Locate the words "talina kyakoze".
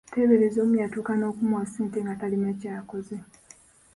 2.19-3.17